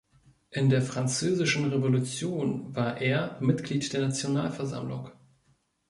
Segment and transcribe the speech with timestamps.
[0.49, 5.11] In der französischen Revolution war er Mitglied der Nationalversammlung.